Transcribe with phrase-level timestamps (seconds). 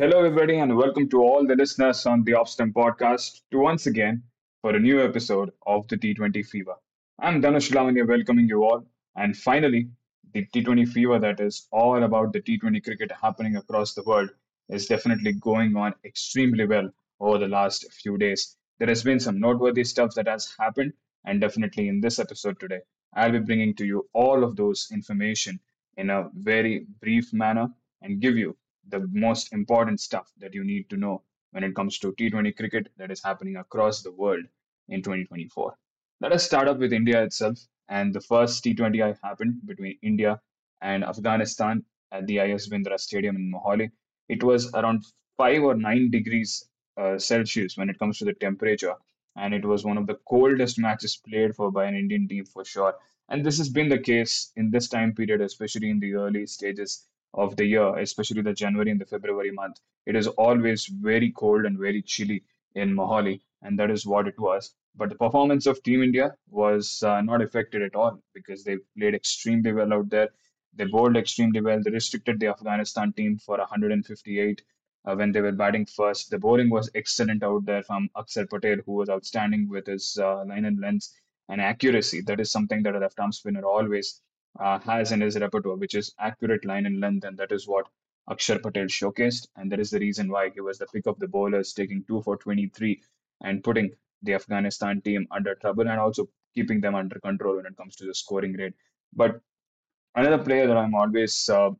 [0.00, 4.22] Hello, everybody, and welcome to all the listeners on the Offstem podcast to once again
[4.62, 6.76] for a new episode of the T20 Fever.
[7.18, 8.86] I'm Dhanush Lavanya welcoming you all,
[9.16, 9.90] and finally,
[10.32, 14.30] the T20 Fever that is all about the T20 cricket happening across the world
[14.70, 18.56] is definitely going on extremely well over the last few days.
[18.78, 20.94] There has been some noteworthy stuff that has happened,
[21.26, 22.80] and definitely in this episode today,
[23.12, 25.60] I'll be bringing to you all of those information
[25.98, 27.68] in a very brief manner
[28.00, 28.56] and give you
[28.88, 32.88] the most important stuff that you need to know when it comes to T20 cricket
[32.96, 34.44] that is happening across the world
[34.88, 35.76] in 2024.
[36.20, 37.58] Let us start up with India itself.
[37.88, 40.40] And the first T20I happened between India
[40.80, 43.90] and Afghanistan at the IS Bindra Stadium in Mohali.
[44.28, 45.04] It was around
[45.38, 48.94] 5 or 9 degrees uh, Celsius when it comes to the temperature.
[49.36, 52.64] And it was one of the coldest matches played for by an Indian team for
[52.64, 52.94] sure.
[53.28, 57.06] And this has been the case in this time period, especially in the early stages
[57.34, 59.78] of the year, especially the January and the February month.
[60.06, 62.42] It is always very cold and very chilly
[62.74, 64.74] in Mohali, and that is what it was.
[64.96, 69.14] But the performance of Team India was uh, not affected at all because they played
[69.14, 70.30] extremely well out there.
[70.74, 71.80] They bowled extremely well.
[71.82, 74.62] They restricted the Afghanistan team for 158
[75.04, 76.30] uh, when they were batting first.
[76.30, 80.44] The bowling was excellent out there from Akshar Patel, who was outstanding with his uh,
[80.44, 81.08] line and length
[81.48, 82.20] and accuracy.
[82.22, 84.20] That is something that a left arm spinner always
[84.58, 87.86] uh, has in his repertoire, which is accurate line and length, and that is what
[88.28, 91.28] Akshar Patel showcased, and that is the reason why he was the pick of the
[91.28, 93.00] bowlers, taking two for 23
[93.42, 93.90] and putting
[94.22, 98.04] the Afghanistan team under trouble and also keeping them under control when it comes to
[98.04, 98.74] the scoring rate.
[99.14, 99.40] But
[100.14, 101.70] another player that I'm always uh,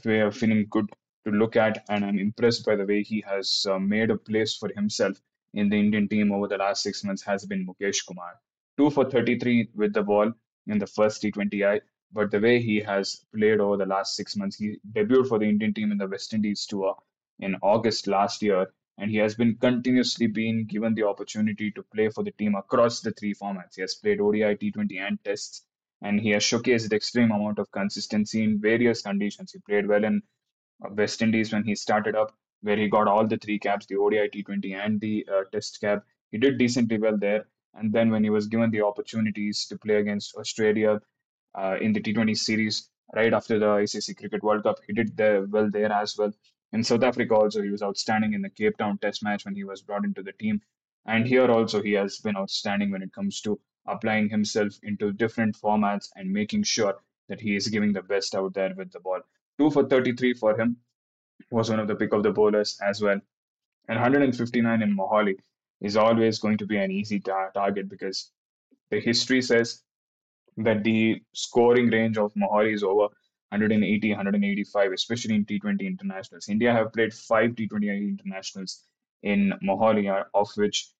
[0.00, 0.90] feeling good
[1.24, 4.56] to look at, and I'm impressed by the way he has uh, made a place
[4.56, 5.20] for himself
[5.54, 8.34] in the Indian team over the last six months has been Mukesh Kumar.
[8.76, 10.32] Two for 33 with the ball
[10.66, 11.80] in the first T20I,
[12.12, 15.48] but the way he has played over the last six months, he debuted for the
[15.48, 16.96] Indian team in the West Indies tour
[17.38, 18.66] in August last year,
[18.98, 23.00] and he has been continuously being given the opportunity to play for the team across
[23.00, 23.76] the three formats.
[23.76, 25.64] He has played ODI, T20, and Tests,
[26.02, 29.52] and he has showcased extreme amount of consistency in various conditions.
[29.52, 30.22] He played well in
[30.90, 34.28] West Indies when he started up, where he got all the three caps, the ODI,
[34.28, 36.04] T20, and the uh, Test cap.
[36.30, 37.46] He did decently well there.
[37.74, 41.00] And then when he was given the opportunities to play against Australia,
[41.54, 44.78] uh, in the T20 series right after the ICC Cricket World Cup.
[44.86, 46.32] He did the, well there as well.
[46.72, 49.64] In South Africa, also, he was outstanding in the Cape Town Test match when he
[49.64, 50.60] was brought into the team.
[51.06, 55.56] And here also, he has been outstanding when it comes to applying himself into different
[55.56, 56.94] formats and making sure
[57.28, 59.20] that he is giving the best out there with the ball.
[59.58, 60.76] Two for 33 for him
[61.50, 63.20] was one of the pick of the bowlers as well.
[63.88, 65.36] And 159 in Mohali
[65.80, 68.30] is always going to be an easy ta- target because
[68.90, 69.82] the history says
[70.58, 73.08] that the scoring range of Mohali is over
[73.50, 76.48] 180, 185, especially in T20 internationals.
[76.48, 78.84] India have played five T20 internationals
[79.22, 80.90] in Mohali, of which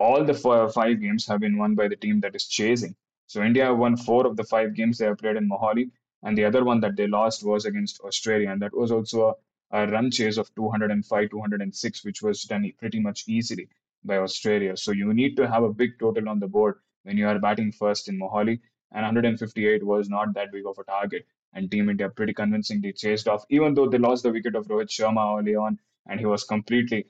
[0.00, 2.94] all the four, five games have been won by the team that is chasing.
[3.26, 5.90] So India have won four of the five games they have played in Mohali,
[6.22, 9.36] and the other one that they lost was against Australia, and that was also
[9.70, 13.68] a, a run chase of 205, 206, which was done pretty much easily
[14.04, 14.76] by Australia.
[14.76, 17.72] So you need to have a big total on the board when you are batting
[17.72, 18.60] first in Mohali
[18.92, 21.26] and 158 was not that big of a target.
[21.54, 24.88] And Team India pretty convincingly chased off, even though they lost the wicket of Rohit
[24.88, 27.06] Sharma early on, and he was completely,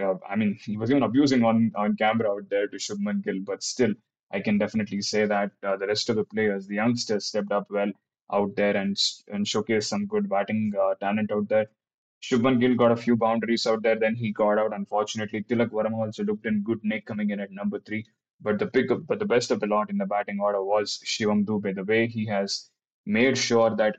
[0.00, 3.40] uh, I mean, he was even abusing on, on camera out there to Shubman Gill,
[3.44, 3.94] but still,
[4.32, 7.70] I can definitely say that uh, the rest of the players, the youngsters, stepped up
[7.70, 7.92] well
[8.30, 8.96] out there and
[9.28, 11.66] and showcased some good batting uh, talent out there.
[12.22, 14.74] Shubman Gill got a few boundaries out there, then he got out.
[14.74, 18.04] Unfortunately, Tilak Varma also looked in good nick coming in at number three.
[18.40, 21.00] But the pick, of, but the best of the lot in the batting order was
[21.04, 21.74] Shivam Dube.
[21.74, 22.70] The way he has
[23.04, 23.96] made sure that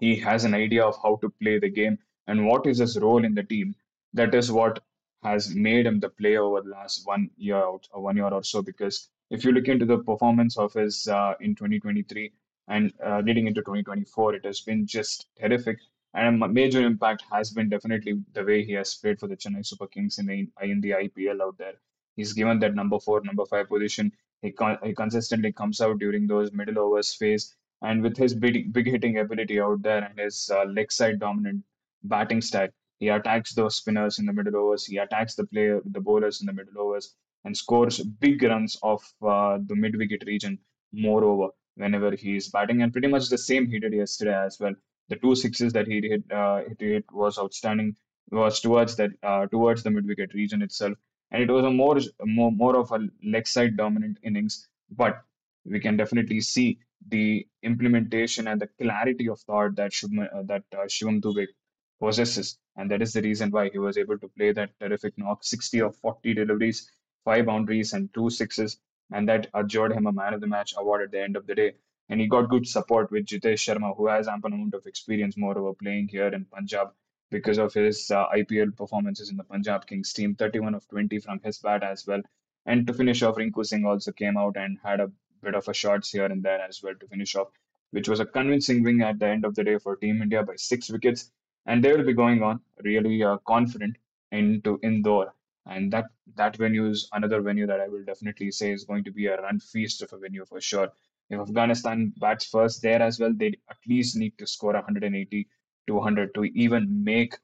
[0.00, 3.24] he has an idea of how to play the game and what is his role
[3.24, 3.74] in the team.
[4.14, 4.80] That is what
[5.22, 8.42] has made him the player over the last one year out, or one year or
[8.42, 8.62] so.
[8.62, 12.32] Because if you look into the performance of his uh, in 2023
[12.68, 15.78] and uh, leading into 2024, it has been just terrific.
[16.14, 19.64] And a major impact has been definitely the way he has played for the Chennai
[19.64, 21.74] Super Kings in the in the IPL out there.
[22.20, 24.12] He's given that number four, number five position.
[24.42, 27.56] He, con- he consistently comes out during those middle overs phase.
[27.80, 31.64] And with his big, big hitting ability out there and his uh, leg side dominant
[32.02, 32.68] batting style,
[32.98, 34.84] he attacks those spinners in the middle overs.
[34.84, 37.14] He attacks the player, the bowlers in the middle overs,
[37.44, 40.58] and scores big runs off uh, the mid wicket region.
[40.92, 44.74] Moreover, whenever he is batting, and pretty much the same he did yesterday as well.
[45.08, 47.96] The two sixes that he hit, uh, hit was outstanding.
[48.30, 50.98] Was towards that uh, towards the mid wicket region itself
[51.30, 54.68] and it was a more more, more of a leg side dominant innings.
[54.90, 55.22] But
[55.64, 56.78] we can definitely see
[57.08, 61.46] the implementation and the clarity of thought that Shubman, uh, that uh, Shivam Dube
[62.00, 62.58] possesses.
[62.76, 65.80] And that is the reason why he was able to play that terrific knock 60
[65.82, 66.90] of 40 deliveries,
[67.24, 68.78] five boundaries, and two sixes.
[69.12, 71.54] And that adjured him a man of the match award at the end of the
[71.54, 71.72] day.
[72.08, 75.74] And he got good support with Jitesh Sharma, who has ample amount of experience, moreover,
[75.74, 76.92] playing here in Punjab
[77.30, 81.40] because of his uh, IPL performances in the Punjab Kings team, 31 of 20 from
[81.44, 82.22] his bat as well.
[82.66, 85.10] And to finish off, Rinku Singh also came out and had a
[85.42, 87.48] bit of a shots here and there as well to finish off,
[87.92, 90.56] which was a convincing win at the end of the day for Team India by
[90.56, 91.30] six wickets.
[91.66, 93.96] And they will be going on really uh, confident
[94.32, 95.34] into Indore.
[95.66, 96.06] And that
[96.36, 99.40] that venue is another venue that I will definitely say is going to be a
[99.40, 100.88] run feast of a venue for sure.
[101.28, 105.48] If Afghanistan bats first there as well, they at least need to score 180,
[105.86, 107.34] 200 to even make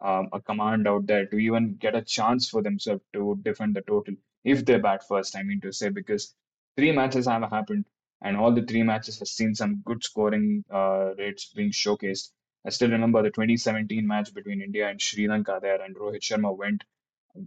[0.00, 3.82] um, a command out there to even get a chance for themselves to defend the
[3.82, 5.36] total if they bat first.
[5.36, 6.34] I mean to say because
[6.76, 7.84] three matches have happened
[8.22, 12.30] and all the three matches have seen some good scoring uh, rates being showcased.
[12.66, 16.56] I still remember the 2017 match between India and Sri Lanka there, and Rohit Sharma
[16.56, 16.84] went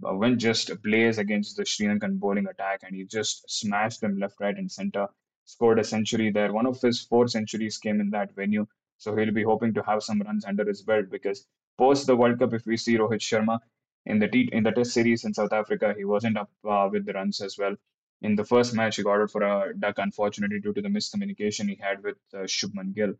[0.08, 4.20] uh, went just ablaze against the Sri Lankan bowling attack, and he just smashed them
[4.20, 5.08] left, right, and center.
[5.46, 6.52] Scored a century there.
[6.54, 10.04] One of his four centuries came in that venue, so he'll be hoping to have
[10.04, 11.46] some runs under his belt because
[11.78, 13.60] post the World Cup, if we see Rohit Sharma
[14.06, 17.06] in the T in the Test series in South Africa, he wasn't up uh, with
[17.06, 17.76] the runs as well.
[18.22, 21.70] In the first match, he got out for a duck, unfortunately, due to the miscommunication
[21.70, 23.14] he had with uh, Shubman Gill.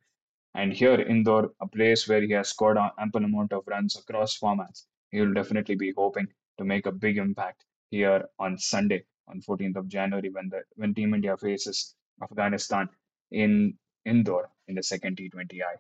[0.54, 4.40] And here, Indore, a place where he has scored an ample amount of runs across
[4.40, 6.28] formats, he will definitely be hoping
[6.58, 10.94] to make a big impact here on Sunday, on 14th of January, when the when
[10.94, 11.94] Team India faces
[12.24, 12.90] Afghanistan
[13.32, 15.76] in Indore in the second T20I.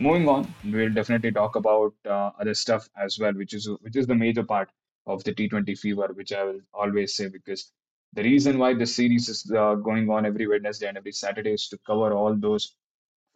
[0.00, 4.06] Moving on, we'll definitely talk about uh, other stuff as well, which is which is
[4.06, 4.70] the major part
[5.06, 7.72] of the T20 fever, which I will always say because
[8.12, 11.68] the reason why this series is uh, going on every Wednesday and every Saturday is
[11.68, 12.74] to cover all those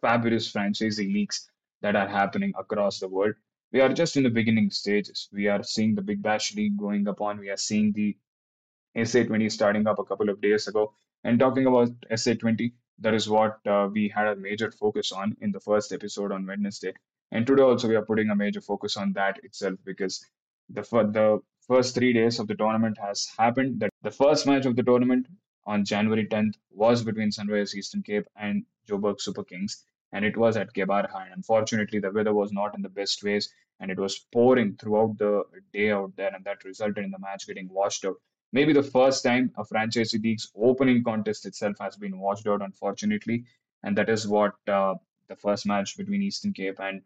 [0.01, 1.49] fabulous franchisee leagues
[1.81, 3.35] that are happening across the world.
[3.73, 5.27] We are just in the beginning stages.
[5.33, 7.39] We are seeing the Big Bash League going upon.
[7.39, 8.15] We are seeing the
[8.95, 10.93] SA20 starting up a couple of days ago.
[11.23, 15.51] And talking about SA20, that is what uh, we had a major focus on in
[15.51, 16.93] the first episode on Wednesday.
[17.31, 20.23] And today also we are putting a major focus on that itself because
[20.69, 23.79] the the first three days of the tournament has happened.
[23.79, 25.25] That the first match of the tournament
[25.65, 30.55] on January 10th was between Sunrise Eastern Cape and Joburg Super Kings, and it was
[30.55, 31.23] at Gqeberha.
[31.25, 35.17] And unfortunately, the weather was not in the best ways, and it was pouring throughout
[35.17, 35.43] the
[35.73, 38.15] day out there, and that resulted in the match getting washed out.
[38.53, 43.45] Maybe the first time a franchise league's opening contest itself has been washed out, unfortunately,
[43.81, 44.93] and that is what uh,
[45.27, 47.01] the first match between Eastern Cape and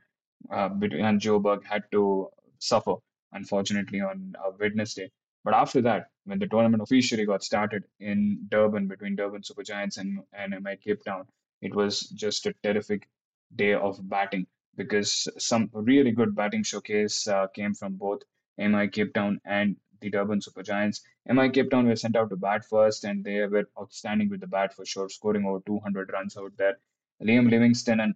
[0.51, 2.29] uh, between and Joburg had to
[2.59, 2.95] suffer,
[3.31, 5.09] unfortunately, on uh, Wednesday.
[5.45, 9.95] But after that, when the tournament officially got started in Durban between Durban Super Giants
[9.97, 11.25] and, and MI Cape Town,
[11.61, 13.07] it was just a terrific
[13.55, 14.45] day of batting
[14.75, 18.21] because some really good batting showcase uh, came from both
[18.57, 21.01] MI Cape Town and the Durban Super Giants.
[21.27, 24.47] MI Cape Town were sent out to bat first, and they were outstanding with the
[24.47, 26.77] bat for sure, scoring over 200 runs out there.
[27.21, 28.15] Liam Livingstone and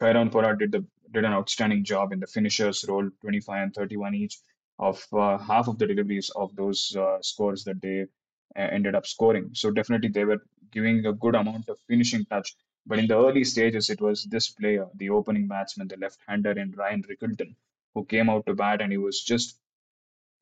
[0.00, 4.14] Kieron Pollard did the did an outstanding job in the finishers role, 25 and 31
[4.14, 4.38] each
[4.78, 8.06] of uh, half of the deliveries of those uh, scores that they
[8.56, 9.50] ended up scoring.
[9.52, 10.42] So definitely they were
[10.72, 12.54] giving a good amount of finishing touch.
[12.86, 16.72] But in the early stages, it was this player, the opening batsman, the left-hander in
[16.72, 17.54] Ryan Rickelton,
[17.94, 19.58] who came out to bat, and he was just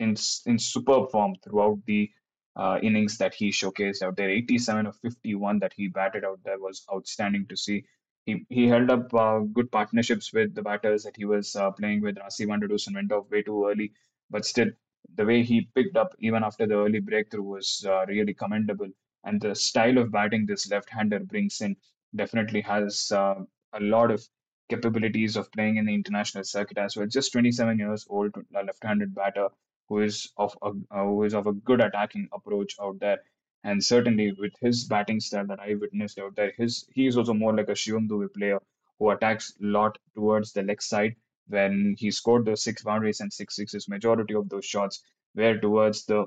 [0.00, 0.16] in
[0.46, 2.10] in superb form throughout the
[2.56, 4.30] uh, innings that he showcased out there.
[4.30, 7.84] 87 of 51 that he batted out there was outstanding to see.
[8.26, 12.02] He he held up uh, good partnerships with the batters that he was uh, playing
[12.02, 12.16] with.
[12.16, 13.92] Rassie van der Dussen went off way too early,
[14.30, 14.70] but still
[15.14, 18.88] the way he picked up even after the early breakthrough was uh, really commendable.
[19.24, 21.76] And the style of batting this left-hander brings in
[22.14, 23.36] definitely has uh,
[23.72, 24.26] a lot of
[24.68, 27.06] capabilities of playing in the international circuit as well.
[27.06, 29.48] Just 27 years old, a left-handed batter
[29.88, 33.18] who is of a uh, who is of a good attacking approach out there.
[33.64, 37.34] And certainly with his batting style that I witnessed out there, his he is also
[37.34, 38.58] more like a Shivam Dube player
[38.98, 41.16] who attacks a lot towards the leg side.
[41.48, 45.02] When he scored those six boundaries and six sixes, majority of those shots
[45.34, 46.26] were towards the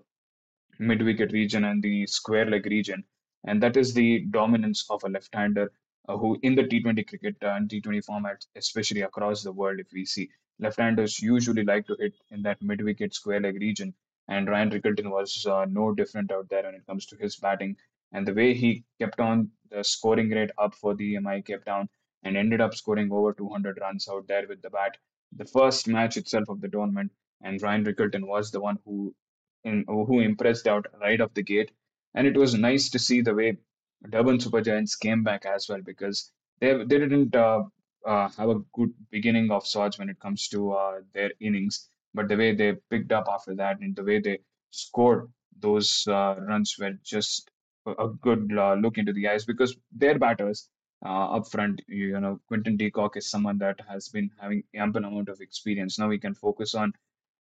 [0.80, 3.04] mid-wicket region and the square leg region.
[3.46, 5.72] And that is the dominance of a left-hander
[6.08, 9.88] uh, who in the T20 cricket uh, and T20 format, especially across the world, if
[9.94, 10.30] we see
[10.60, 13.94] left-handers usually like to hit in that mid-wicket square leg region.
[14.28, 17.78] And Ryan Rickelton was uh, no different out there when it comes to his batting.
[18.12, 21.90] And the way he kept on the scoring rate up for the MI Cape Town
[22.26, 24.98] and ended up scoring over 200 runs out there with the bat.
[25.38, 29.16] The first match itself of the tournament, and Ryan Rickelton was the one who
[29.64, 31.72] in who impressed out right off the gate.
[32.16, 33.58] And it was nice to see the way
[34.10, 37.64] Durban Super Giants came back as well because they they didn't uh,
[38.06, 42.28] uh, have a good beginning of sorts when it comes to uh, their innings, but
[42.28, 44.40] the way they picked up after that and the way they
[44.72, 45.30] scored
[45.60, 47.50] those uh, runs were just
[47.86, 50.70] a, a good uh, look into the eyes because their batters
[51.04, 55.04] uh, up front, you know, Quinton de Kock is someone that has been having ample
[55.06, 55.98] amount of experience.
[56.00, 56.94] Now we can focus on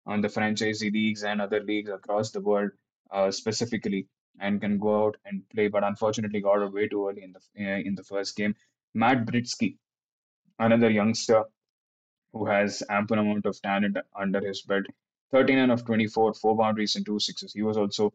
[0.05, 2.71] on the franchisee leagues and other leagues across the world
[3.12, 4.07] uh, specifically
[4.39, 5.67] and can go out and play.
[5.67, 8.55] But unfortunately, got out way too early in the uh, in the first game.
[8.93, 9.77] Matt Breetzke,
[10.59, 11.43] another youngster
[12.33, 14.85] who has ample amount of talent under his belt.
[15.31, 17.53] 39 of 24, four boundaries and two sixes.
[17.53, 18.13] He was also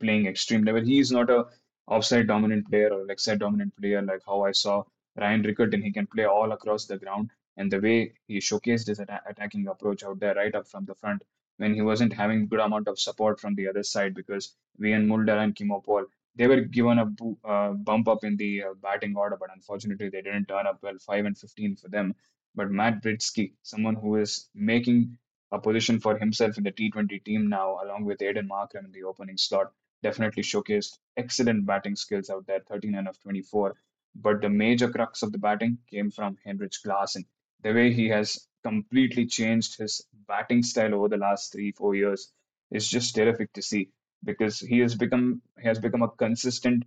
[0.00, 0.82] playing extreme level.
[0.82, 1.46] He is not a
[1.90, 4.84] offside dominant player or leg side dominant player like how I saw
[5.16, 5.82] Ryan Rickelton.
[5.82, 9.66] He can play all across the ground, and the way he showcased his atta- attacking
[9.68, 11.22] approach out there, right up from the front,
[11.58, 15.36] when he wasn't having good amount of support from the other side because Wiaan Mulder
[15.36, 16.06] and Keemo Paul,
[16.36, 20.22] they were given a uh, bump up in the uh, batting order, but unfortunately they
[20.22, 20.96] didn't turn up well.
[20.98, 22.14] Five and 15 for them.
[22.54, 25.18] But Matt Breetzke, someone who is making
[25.52, 29.02] a position for himself in the T20 team now, along with Aiden Markram in the
[29.02, 33.74] opening slot definitely showcased excellent batting skills out there, 39 of 24.
[34.14, 37.24] But the major crux of the batting came from Heinrich Klaasen.
[37.62, 42.32] The way he has completely changed his batting style over the last three, four years
[42.70, 43.90] is just terrific to see
[44.24, 46.84] because he has become he has become a consistent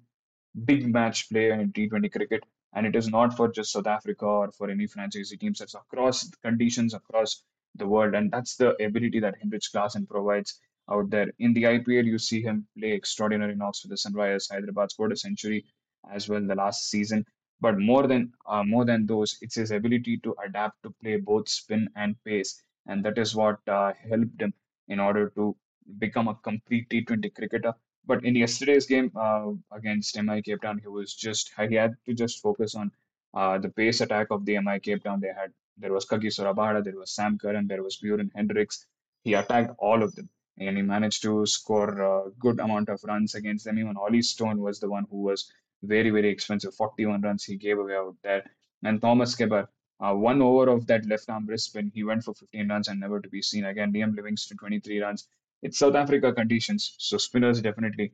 [0.66, 2.44] big match player in T20 cricket,
[2.74, 5.62] and it is not for just South Africa or for any franchisee teams.
[5.62, 7.44] It's across conditions across
[7.76, 11.32] the world, and that's the ability that Heinrich Klaasen provides out there.
[11.40, 15.18] In the IPL, you see him play extraordinary knocks for the Sunrisers Hyderabad, scored a
[15.18, 15.66] century
[16.12, 17.26] as well in the last season.
[17.62, 21.48] But more than uh, more than those, it's his ability to adapt to play both
[21.48, 24.54] spin and pace, and that is what uh, helped him
[24.90, 25.56] in order to
[26.00, 27.74] become a complete T20 cricketer.
[28.06, 32.14] But in yesterday's game uh, against MI Cape Town, he was just he had to
[32.14, 32.92] just focus on
[33.34, 35.22] uh, the pace attack of the MI Cape Town.
[35.22, 38.86] They had there was Kagiso Rabada, there was Sam Curran, there was Beuran Hendricks.
[39.24, 43.36] He attacked all of them, and he managed to score a good amount of runs
[43.36, 43.80] against them.
[43.80, 45.52] Even Ollie Stone was the one who was
[45.84, 46.74] very very expensive.
[46.76, 48.44] 41 runs he gave away out there,
[48.84, 49.68] and Thomas Kaber.
[50.00, 53.00] Uh, one over of that left arm wrist spin, he went for 15 runs and
[53.00, 53.94] never to be seen again.
[53.94, 55.28] Liam Livingstone, 23 runs
[55.64, 58.14] it's South Africa conditions, so spinners definitely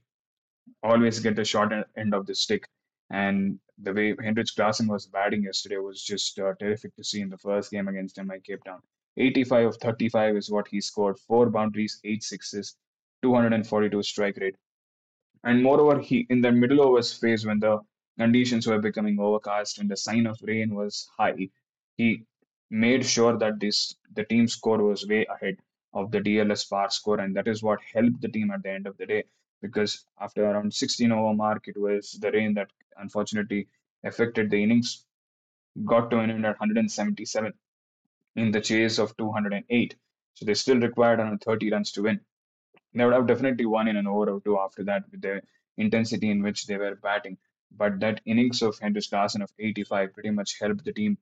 [0.84, 2.68] always get the short end of the stick.
[3.10, 7.30] And the way Hendricks Klaasen was batting yesterday was just uh, terrific to see in
[7.30, 8.82] the first game against MI Cape Town.
[9.20, 12.76] 85 of 35 is what he scored, four boundaries, eight sixes,
[13.22, 14.56] 242 strike rate.
[15.44, 17.80] And moreover, he in the middle overs phase when the
[18.18, 21.50] conditions were becoming overcast and the sign of rain was high,
[21.98, 22.24] he
[22.70, 25.58] made sure that this the team score was way ahead
[25.94, 28.88] of the DLS par score, and that is what helped the team at the end
[28.88, 29.24] of the day.
[29.62, 33.68] Because after around 16 over mark, it was the rain that unfortunately
[34.04, 35.06] affected the innings.
[35.86, 37.54] Got to an end at 177
[38.36, 39.96] in the chase of 208.
[40.36, 42.22] So they still required around 30 runs to win.
[42.94, 45.42] They would have definitely won in an over or two after that with the
[45.78, 47.38] intensity in which they were batting.
[47.72, 51.18] But that innings of Hendricks Klaasen of 85 pretty much helped the team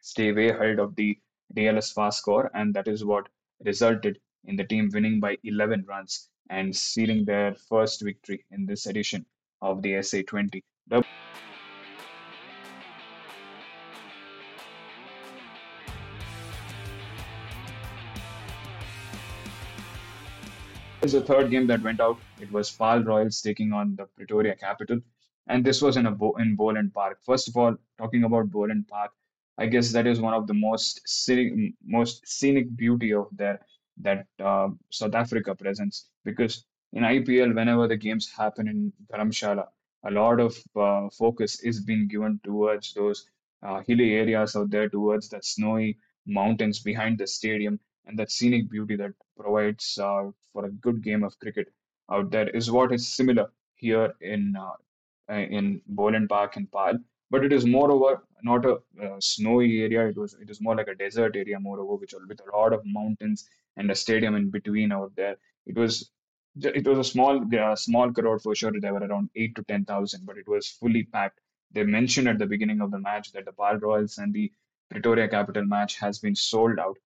[0.00, 1.18] stay way ahead of the
[1.54, 3.28] DLS fast score, and that is what
[3.64, 8.86] resulted in the team winning by 11 runs and sealing their first victory in this
[8.86, 9.26] edition
[9.60, 10.62] of the SA20
[21.02, 22.22] is the third game that went out.
[22.38, 25.00] It was Paarl Royals taking on the Pretoria Capital,
[25.46, 27.20] and this was in a Bo- in Boland Park.
[27.24, 29.12] First of all, talking about Boland Park,
[29.58, 33.60] I guess that is one of the most scenic, most scenic beauty of there
[33.98, 36.08] that uh, South Africa presents.
[36.24, 39.68] Because in IPL, whenever the games happen in Dharamshala,
[40.04, 43.28] a lot of uh, focus is being given towards those
[43.62, 48.70] uh, hilly areas out there, towards the snowy mountains behind the stadium, and that scenic
[48.70, 51.68] beauty that provides uh, for a good game of cricket
[52.10, 53.46] out there is what is similar
[53.76, 54.76] here in uh,
[55.30, 56.98] uh, in Boland Park in Paarl.
[57.30, 60.08] But it is moreover not a uh, snowy area.
[60.08, 62.82] It was it is more like a desert area, moreover, which with a lot of
[62.84, 65.36] mountains and a stadium in between out there.
[65.66, 66.10] It was
[66.56, 68.72] it was a small uh, small crowd for sure.
[68.80, 71.40] There were around eight to ten thousand, but it was fully packed.
[71.72, 74.50] They mentioned at the beginning of the match that the Paarl Royals and the
[74.90, 76.96] Pretoria Capital match has been sold out,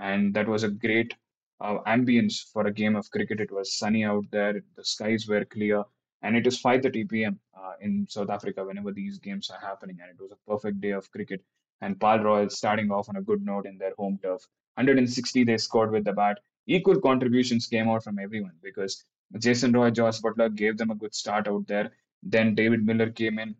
[0.00, 1.14] and that was a great
[1.60, 3.40] uh, ambience for a game of cricket.
[3.40, 5.84] It was sunny out there, the skies were clear,
[6.22, 7.40] and it is 5:30 p.m.
[7.54, 10.90] Uh, in South Africa whenever these games are happening, and it was a perfect day
[10.92, 11.42] of cricket.
[11.82, 14.46] And Paarl Royals starting off on a good note in their home turf.
[14.76, 16.40] 160 they scored with the bat.
[16.66, 19.04] equal contributions came out from everyone because
[19.38, 21.90] Jason Roy, Jos Buttler gave them a good start out there.
[22.22, 23.54] Then David Miller came in,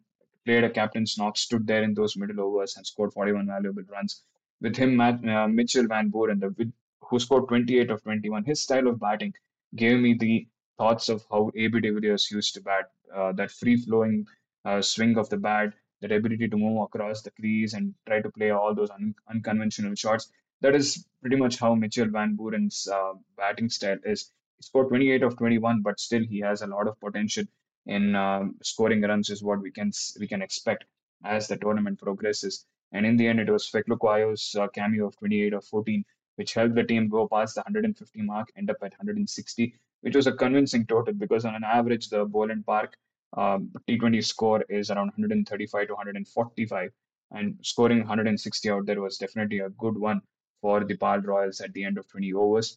[0.45, 4.23] played a captain's knock, stood there in those middle overs and scored 41 valuable runs.
[4.61, 8.87] With him, Matt, uh, Mitchell Van Buuren, the, who scored 28 of 21, his style
[8.89, 9.35] of batting
[9.75, 10.47] gave me the
[10.79, 12.91] thoughts of how AB de Villiers used to bat.
[13.15, 14.27] Uh, that free-flowing
[14.65, 18.31] uh, swing of the bat, that ability to move across the crease and try to
[18.31, 20.31] play all those un- unconventional shots.
[20.61, 24.31] That is pretty much how Mitchell Van Buuren's uh, batting style is.
[24.59, 27.45] He scored 28 of 21, but still he has a lot of potential
[27.87, 30.85] in um, scoring runs, is what we can we can expect
[31.25, 32.67] as the tournament progresses.
[32.93, 36.05] And in the end, it was Phehlukwayo's uh, cameo of 28 of 14,
[36.37, 40.27] which helped the team go past the 150 mark, end up at 160, which was
[40.27, 42.97] a convincing total because on an average, the Boland Park
[43.37, 46.91] um, T20 score is around 135 to 145,
[47.33, 50.21] and scoring 160 out there was definitely a good one
[50.61, 52.77] for the Paarl Royals at the end of 20 overs.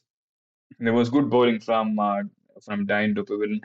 [0.79, 2.23] There was good bowling from uh,
[2.61, 3.61] from Dane Dupavillon,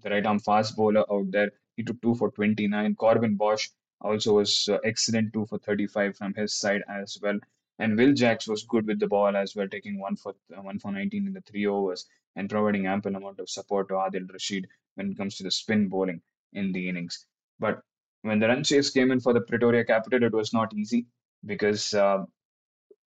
[0.00, 1.50] the right arm fast bowler out there.
[1.76, 2.94] He took two for 29.
[2.96, 3.68] Corbin Bosch
[4.00, 7.38] also was uh, excellent, two for 35 from his side as well.
[7.78, 10.78] And Will Jacks was good with the ball as well, taking one for uh, one
[10.78, 14.66] for 19 in the three overs and providing ample amount of support to Adil Rashid
[14.94, 16.20] when it comes to the spin bowling
[16.52, 17.26] in the innings.
[17.58, 17.82] But
[18.22, 21.06] when the run chase came in for the Pretoria Capital, it was not easy
[21.44, 22.24] because uh,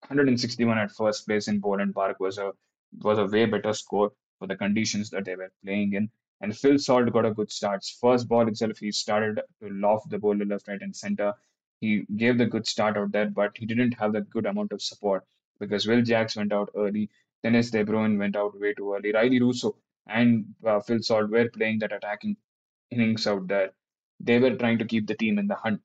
[0.08, 2.52] 161 at first place in Boland Park was a
[3.02, 6.10] was a way better score for the conditions that they were playing in.
[6.42, 7.86] And Phil Salt got a good start.
[8.02, 11.34] First ball itself, he started to loft the bowler left, right, and center.
[11.80, 14.82] He gave the good start out there, but he didn't have the good amount of
[14.82, 15.24] support
[15.60, 17.10] because Will Jacks went out early.
[17.44, 19.14] Theunis de Bruyn went out way too early.
[19.14, 19.76] Rilee Rossouw
[20.08, 22.38] and uh, Phil Salt were playing that attacking
[22.92, 23.72] innings out there.
[24.20, 25.82] They were trying to keep the team in the hunt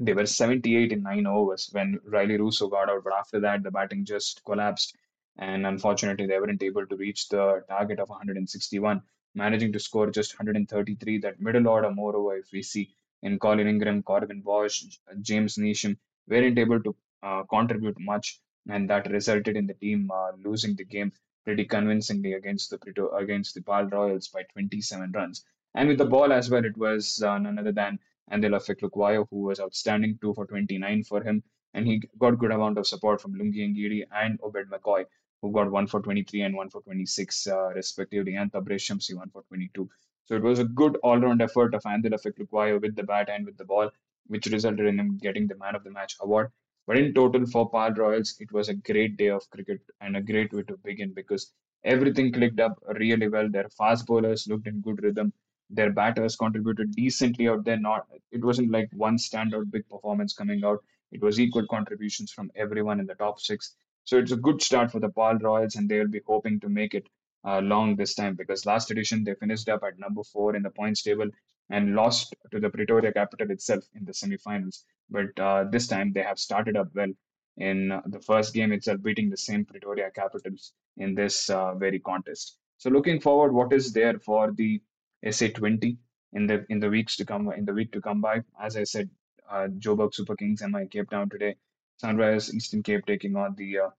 [0.00, 3.70] they were 78 in nine overs when Rilee Rossouw got out, but after that, the
[3.70, 4.96] batting just collapsed.
[5.38, 9.02] And unfortunately, they weren't able to reach the target of 161,
[9.34, 11.18] managing to score just 133.
[11.18, 14.84] That middle order, moreover, if we see in Colin Ingram, Corbin Bosch,
[15.20, 15.96] James Neesham,
[16.28, 20.84] weren't able to uh, contribute much, and that resulted in the team uh, losing the
[20.84, 21.12] game
[21.44, 25.44] pretty convincingly against the against the Paarl Royals by 27 runs.
[25.74, 27.98] And with the ball as well, it was uh, none other than
[28.30, 31.42] Andile Phehlukwayo, who was outstanding, 2 for 29 for him.
[31.74, 35.04] And he got good amount of support from Lungi Ngidi and Obed McCoy,
[35.44, 39.28] who got 1 for 23 and 1 for 26, uh, respectively, and Tabraiz Shamsi 1
[39.28, 39.88] for 22.
[40.24, 43.58] So it was a good all-round effort of Andile Phehlukwayo with the bat and with
[43.58, 43.90] the ball,
[44.28, 46.50] which resulted in him getting the Man of the Match award.
[46.86, 50.22] But in total, for Paarl Royals, it was a great day of cricket and a
[50.22, 51.52] great way to begin because
[51.84, 53.50] everything clicked up really well.
[53.50, 55.32] Their fast bowlers looked in good rhythm
[55.70, 57.78] their batters contributed decently out there.
[57.78, 60.84] Not it wasn't like one standout big performance coming out.
[61.12, 63.74] It was equal contributions from everyone in the top six.
[64.04, 66.68] So it's a good start for the Paarl Royals, and they will be hoping to
[66.68, 67.06] make it
[67.46, 70.70] uh, long this time because last edition they finished up at number four in the
[70.70, 71.28] points table
[71.70, 74.84] and lost to the Pretoria Capital itself in the semi-finals.
[75.10, 77.12] But uh, this time they have started up well
[77.56, 82.58] in the first game itself, beating the same Pretoria Capitals in this uh, very contest.
[82.78, 84.82] So looking forward, what is there for the
[85.24, 85.96] SA20
[86.34, 88.42] in the in the weeks to come in the week to come by.
[88.60, 89.08] As I said,
[89.50, 91.56] uh, Joburg Super Kings and my Cape Town today.
[91.98, 93.90] Sunrise Eastern Cape taking on the uh,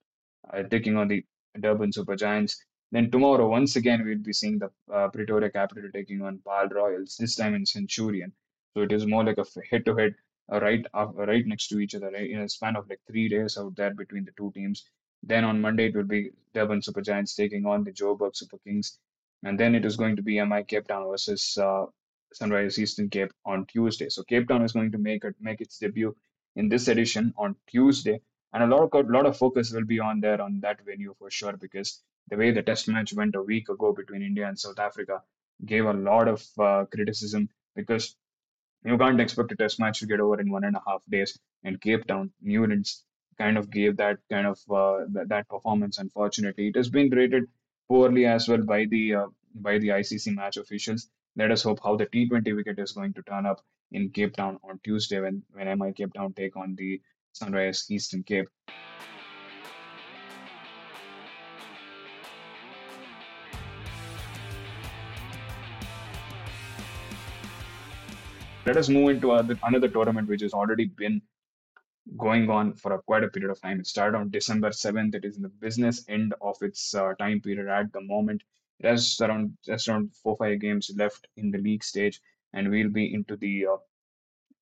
[0.53, 1.25] uh, taking on the
[1.59, 2.63] Durban Super Giants.
[2.91, 7.17] Then tomorrow, once again, we'll be seeing the uh, Pretoria Capital taking on Paarl Royals,
[7.17, 8.31] this time in Centurion.
[8.73, 10.15] So it is more like a head-to-head,
[10.51, 13.27] uh, right uh, right next to each other, right, in a span of like three
[13.27, 14.87] days out there between the two teams.
[15.23, 18.99] Then on Monday, it will be Durban Super Giants taking on the Joburg Super Kings.
[19.43, 21.85] And then it is going to be MI Cape Town versus uh,
[22.33, 24.09] Sunrise Eastern Cape on Tuesday.
[24.09, 26.15] So Cape Town is going to make it make its debut
[26.55, 28.21] in this edition on Tuesday,
[28.53, 31.29] and a lot of lot of focus will be on there on that venue for
[31.29, 34.79] sure because the way the Test match went a week ago between India and South
[34.79, 35.21] Africa
[35.65, 38.15] gave a lot of uh, criticism because
[38.83, 41.37] you can't expect a Test match to get over in one and a half days.
[41.63, 43.03] And Cape Town, Newlands
[43.37, 45.97] kind of gave that kind of uh, that, that performance.
[45.97, 47.45] Unfortunately, it has been rated
[47.87, 51.09] poorly as well by the uh, by the ICC match officials.
[51.35, 54.59] Let us hope how the T20 wicket is going to turn up in Cape Town
[54.63, 57.01] on Tuesday when when MI Cape Town take on the
[57.33, 58.47] Sunrise Eastern Cape.
[68.65, 71.21] Let us move into another tournament which has already been
[72.17, 73.79] going on for a, quite a period of time.
[73.79, 75.13] It started on December 7th.
[75.13, 78.41] It is in the business end of its uh, time period at the moment.
[78.79, 82.19] It has around just around four five games left in the league stage,
[82.55, 83.77] and we'll be into the uh,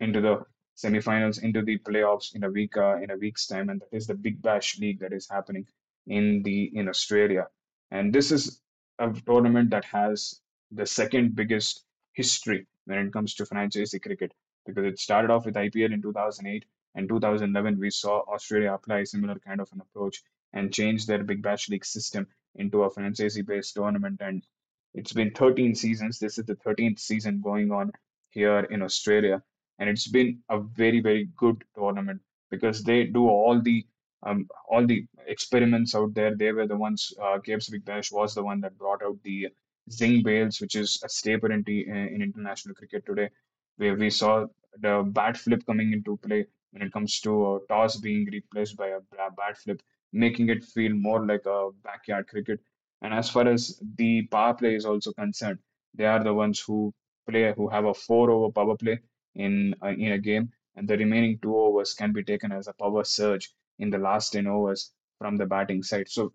[0.01, 0.43] into the
[0.75, 4.07] semifinals, into the playoffs in a week uh, in a week's time, and that is
[4.07, 5.65] the Big Bash League that is happening
[6.07, 7.47] in the in Australia.
[7.91, 8.59] And this is
[8.99, 14.33] a tournament that has the second biggest history when it comes to franchise cricket
[14.65, 19.05] because it started off with IPL in 2008 and 2011 we saw Australia apply a
[19.05, 20.21] similar kind of an approach
[20.53, 24.21] and change their Big Bash League system into a franchise based tournament.
[24.21, 24.45] And
[24.93, 26.19] it's been 13 seasons.
[26.19, 27.91] This is the 13th season going on
[28.29, 29.41] here in Australia,
[29.79, 33.85] and it's been a very, very good tournament because they do all the
[34.25, 36.35] um, all the experiments out there.
[36.35, 37.11] They were the ones.
[37.21, 39.49] Uh, Cape's Big Bash was the one that brought out the
[39.91, 43.29] Zing Bails, which is a staple in, t- in international cricket today,
[43.77, 44.45] where we saw
[44.79, 48.87] the bat flip coming into play when it comes to a toss being replaced by
[48.87, 49.81] a ba- bat flip,
[50.13, 52.59] making it feel more like a backyard cricket
[53.03, 55.59] and as far as the power play is also concerned,
[55.93, 56.93] they are the ones who
[57.29, 58.99] play who have a four over power play
[59.35, 62.73] in uh, in a game, and the remaining two overs can be taken as a
[62.73, 66.09] power surge in the last 10 overs from the batting side.
[66.09, 66.33] So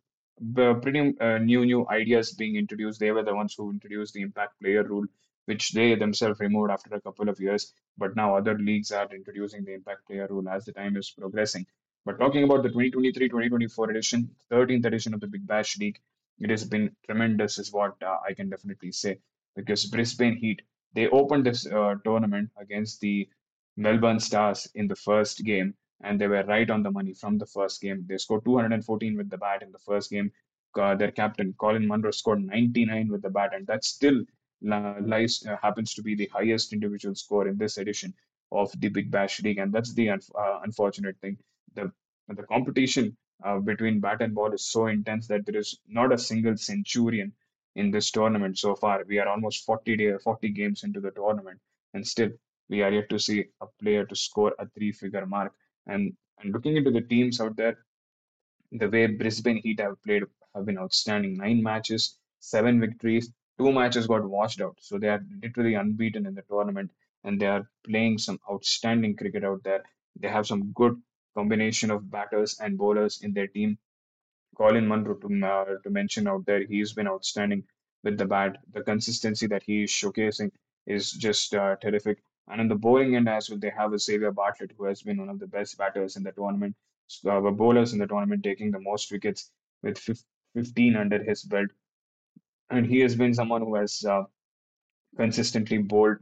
[0.83, 3.01] pretty uh, new new ideas being introduced.
[3.01, 5.07] They were the ones who introduced the impact player rule,
[5.47, 7.73] which they themselves removed after a couple of years.
[7.97, 11.67] But now other leagues are introducing the impact player rule as the time is progressing.
[12.05, 15.99] But talking about the 2023-2024 edition, 13th edition of the Big Bash League,
[16.41, 19.21] it has been tremendous, is what uh, I can definitely say.
[19.57, 20.63] Because Brisbane Heat,
[20.95, 23.29] they opened this uh, tournament against the
[23.77, 27.47] Melbourne Stars in the first game, and they were right on the money from the
[27.47, 28.05] first game.
[28.09, 30.33] They scored 214 with the bat in the first game.
[30.79, 34.23] Uh, their captain Colin Munro scored 99 with the bat, and that still
[34.71, 38.15] uh, lies uh, happens to be the highest individual score in this edition
[38.53, 41.39] of the Big Bash League, and that's the unf uh, unfortunate thing.
[41.75, 41.93] The
[42.29, 46.19] the competition uh, between bat and ball is so intense that there is not a
[46.19, 47.33] single centurion
[47.77, 49.05] in this tournament so far.
[49.07, 51.61] We are almost 40 day, 40 games into the tournament,
[51.95, 52.31] and still
[52.69, 55.53] we are yet to see a player to score a three-figure mark.
[55.87, 57.79] And and looking into the teams out there,
[58.73, 60.25] the way Brisbane Heat have played
[60.55, 61.37] have been outstanding.
[61.37, 64.77] Nine matches, seven victories, two matches got washed out.
[64.81, 66.91] So they are literally unbeaten in the tournament
[67.25, 69.83] and they are playing some outstanding cricket out there.
[70.19, 71.01] They have some good
[71.35, 73.79] combination of batters and bowlers in their team.
[74.57, 77.65] Colin Munro to, uh, to mention out there, he's been outstanding
[78.03, 78.59] with the bat.
[78.73, 80.51] The consistency that he is showcasing
[80.87, 82.23] is just uh, terrific.
[82.49, 85.19] And on the bowling end as well, they have a Xavier Bartlett, who has been
[85.19, 86.75] one of the best batters in the tournament,
[87.27, 89.51] uh, bowlers in the tournament, taking the most wickets
[89.83, 89.99] with
[90.55, 91.69] 15 under his belt.
[92.71, 94.25] And he has been someone who has uh,
[95.17, 96.19] consistently bowled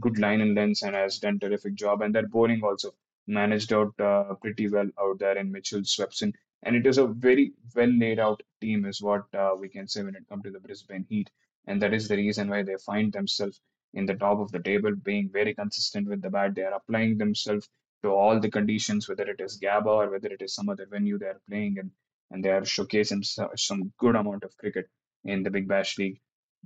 [0.00, 2.02] good line and lengths and has done terrific job.
[2.02, 2.94] And that bowling also
[3.30, 6.32] managed out uh, pretty well out there in Mitchell Swepson.
[6.62, 10.02] And it is a very well laid out team, is what uh, we can say
[10.02, 11.30] when it comes to the Brisbane Heat.
[11.66, 13.60] And that is the reason why they find themselves
[13.94, 16.54] in the top of the table, being very consistent with the bat.
[16.54, 17.68] They are applying themselves
[18.02, 21.18] to all the conditions, whether it is Gabba or whether it is some other venue
[21.18, 21.90] they are playing in,
[22.30, 23.24] and they are showcasing
[23.56, 24.88] some good amount of cricket
[25.24, 26.20] in the Big Bash League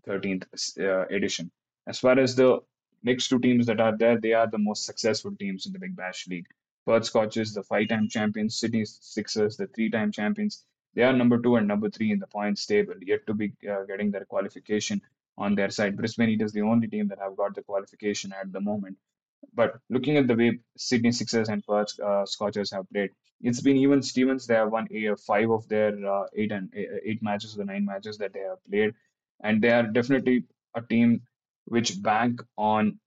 [0.06, 0.44] 13th
[0.80, 1.50] uh, edition.
[1.86, 2.60] As far as the
[3.04, 5.94] next two teams that are there, they are the most successful teams in the Big
[5.94, 6.46] Bash League.
[6.86, 10.64] Perth Scorchers, the five-time champions, Sydney Sixers, the three-time champions.
[10.94, 13.84] They are number two and number three in the points table, yet to be uh,
[13.84, 15.00] getting their qualification
[15.36, 15.96] on their side.
[15.96, 18.96] Brisbane Heat is the only team that have got the qualification at the moment.
[19.54, 23.76] But looking at the way Sydney Sixers and Perth uh, Scorchers have played, it's been
[23.76, 24.46] even Stevens.
[24.46, 28.16] They have won a, five of their uh, eight and eight matches, the nine matches
[28.18, 28.94] that they have played,
[29.42, 31.22] and they are definitely a team
[31.66, 32.98] which bank on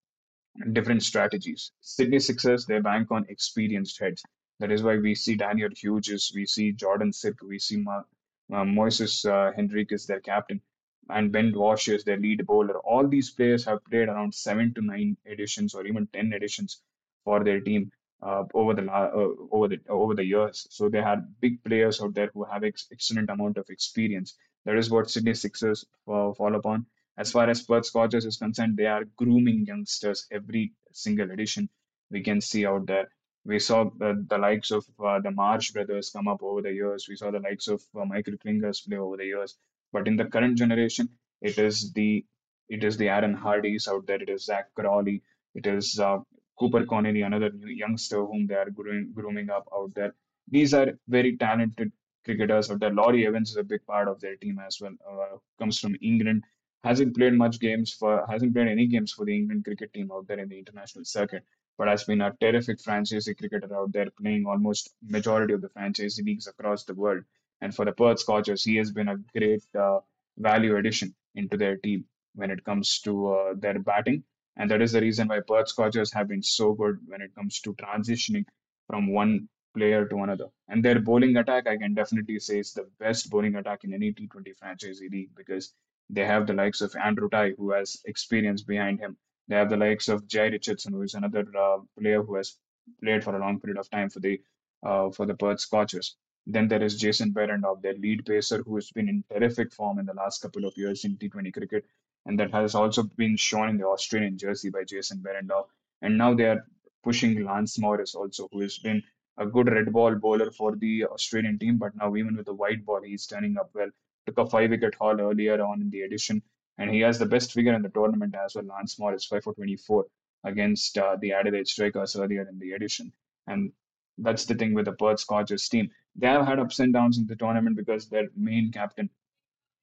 [0.73, 1.71] different strategies.
[1.81, 4.23] Sydney Sixers, they bank on experienced heads.
[4.59, 8.03] That is why we see Daniel Hughes, we see Jordan Silk, we see Ma-
[8.51, 10.61] uh, Moises uh, Henriques, their captain,
[11.09, 12.79] and Ben Walsh is their lead bowler.
[12.79, 16.81] All these players have played around seven to nine editions or even ten editions
[17.23, 17.91] for their team
[18.21, 19.11] uh, over the uh,
[19.51, 20.67] over the over the years.
[20.71, 24.35] So they had big players out there who have ex- excellent amount of experience.
[24.65, 26.85] That is what Sydney Sixers uh, fall upon.
[27.17, 31.69] As far as Perth Scorchers is concerned, they are grooming youngsters every single edition
[32.11, 33.09] we can see out there.
[33.45, 37.07] We saw the, the likes of uh, the Marsh brothers come up over the years.
[37.09, 39.57] We saw the likes of uh, Michael Klingers play over the years.
[39.93, 41.09] But in the current generation,
[41.41, 42.25] it is the
[42.69, 44.21] it is the Aaron Hardys out there.
[44.21, 45.23] It is Zak Crawley.
[45.55, 46.19] It is uh,
[46.59, 50.13] Cooper Connolly, another new youngster whom they are grooming, grooming up out there.
[50.49, 51.91] These are very talented
[52.25, 52.93] cricketers out there.
[52.93, 54.93] Laurie Evans is a big part of their team as well.
[55.09, 56.43] Uh, comes from England
[56.83, 60.27] hasn't played much games for hasn't played any games for the England cricket team out
[60.27, 61.43] there in the international circuit,
[61.77, 66.19] but has been a terrific franchise cricketer out there playing almost majority of the franchise
[66.23, 67.23] leagues across the world.
[67.61, 69.99] And for the Perth Scorchers, he has been a great uh,
[70.37, 74.23] value addition into their team when it comes to uh, their batting.
[74.55, 77.59] And that is the reason why Perth Scorchers have been so good when it comes
[77.61, 78.45] to transitioning
[78.87, 80.47] from one player to another.
[80.67, 84.13] And their bowling attack, I can definitely say, is the best bowling attack in any
[84.13, 85.73] T20 franchise league because
[86.09, 89.17] they have the likes of Andrew Tye, who has experience behind him.
[89.47, 92.57] They have the likes of Jhye Richardson, who is another uh, player who has
[93.01, 94.41] played for a long period of time for the
[94.83, 96.15] uh, for the Perth Scorchers.
[96.45, 100.05] Then there is Jason Behrendorff, their lead pacer, who has been in terrific form in
[100.05, 101.85] the last couple of years in T20 cricket,
[102.25, 105.67] and that has also been shown in the Australian jersey by Jason Behrendorff.
[106.01, 106.65] And now they are
[107.03, 109.03] pushing Lance Morris also, who has been
[109.37, 112.85] a good red ball bowler for the Australian team, but now even with the white
[112.85, 113.89] ball, he's turning up well.
[114.27, 116.43] Took a five wicket haul earlier on in the edition,
[116.77, 118.65] and he has the best figure in the tournament as well.
[118.65, 120.05] Lance Morris, 5 for 24
[120.43, 123.13] against uh, the Adelaide Strikers earlier in the edition.
[123.47, 123.71] And
[124.17, 125.91] that's the thing with the Perth Scorchers team.
[126.15, 129.09] They have had ups and downs in the tournament because their main captain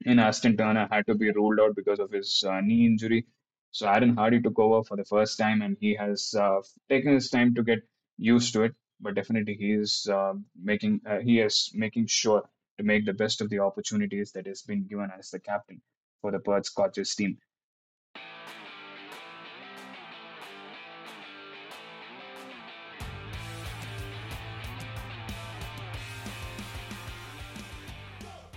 [0.06, 3.26] in Ashton Turner had to be ruled out because of his uh, knee injury.
[3.72, 7.30] So Aaron Hardy took over for the first time, and he has uh, taken his
[7.30, 7.80] time to get
[8.18, 8.74] used to it.
[9.00, 12.44] But definitely, he is uh, making uh, he is making sure
[12.78, 15.80] to make the best of the opportunities that has been given as the captain
[16.20, 17.38] for the Perth Scorchers team.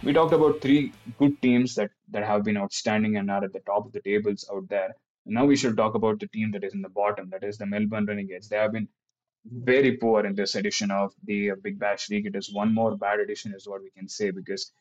[0.08, 3.60] we talked about three good teams that, that have been outstanding and are at the
[3.72, 4.96] top of the tables out there.
[5.26, 7.66] Now we should talk about the team that is in the bottom, that is the
[7.66, 8.48] Melbourne Renegades.
[8.48, 8.88] They have been
[9.46, 12.26] very poor in this edition of the Big Bash League.
[12.26, 14.72] It is one more bad edition, is what we can say, because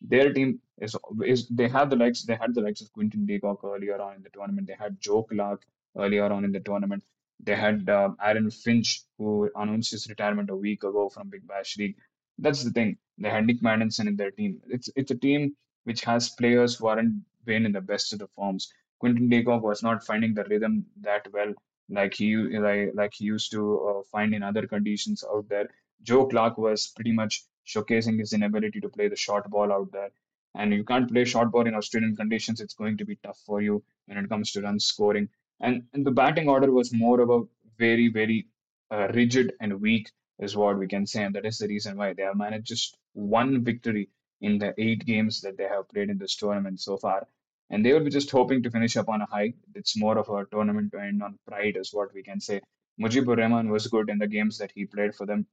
[0.00, 3.40] their team is is they have the likes they had the likes of Quinton de
[3.40, 4.66] Kock earlier on in the tournament.
[4.66, 5.64] They had Joe Clarke
[5.96, 7.02] earlier on in the tournament.
[7.40, 11.76] They had um, Aaron Finch, who announced his retirement a week ago from Big Bash
[11.78, 11.96] League.
[12.38, 12.98] That's the thing.
[13.18, 14.60] They had Nick Maddinson in their team.
[14.68, 18.28] It's it's a team which has players who aren't been in the best of the
[18.28, 18.72] forms.
[18.98, 21.54] Quinton de Kock was not finding the rhythm that well,
[21.88, 25.68] like he like, like he used to uh, find in other conditions out there.
[26.02, 30.10] Joe Clarke was pretty much showcasing his inability to play the short ball out there.
[30.54, 32.60] And you can't play short ball in Australian conditions.
[32.60, 35.28] It's going to be tough for you when it comes to run scoring.
[35.60, 37.42] And, and the batting order was more of a
[37.78, 38.46] very, very
[38.90, 42.12] uh, rigid and weak is what we can say, and that is the reason why
[42.12, 44.08] they have managed just one victory
[44.40, 47.26] in the eight games that they have played in this tournament so far.
[47.70, 49.54] And they will be just hoping to finish up on a high.
[49.74, 52.60] It's more of a tournament to end on pride, is what we can say.
[53.00, 55.46] Mujibur Rahman was good in the games that he played for them.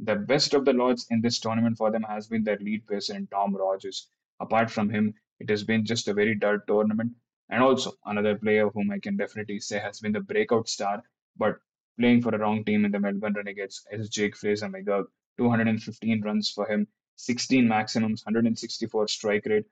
[0.00, 3.26] The best of the lots in this tournament for them has been their lead in
[3.26, 4.08] Tom Rogers.
[4.40, 7.12] Apart from him, it has been just a very dull tournament.
[7.50, 11.02] And also, another player whom I can definitely say has been the breakout star,
[11.36, 11.58] but
[11.98, 15.06] playing for a wrong team in the Melbourne Renegades is Jake Fraser McGurk.
[15.38, 19.66] 215 runs for him, 16 maximums, 164 strike rate.